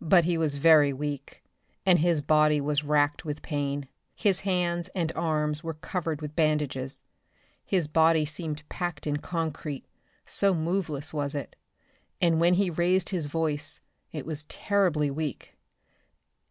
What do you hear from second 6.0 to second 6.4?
with